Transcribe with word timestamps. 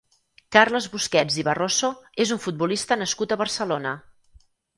Carles 0.55 0.87
Busquets 0.93 1.37
i 1.41 1.45
Barroso 1.47 1.91
és 2.25 2.33
un 2.37 2.41
futbolista 2.47 2.99
nascut 3.03 3.37
a 3.37 3.39
Barcelona. 3.45 3.95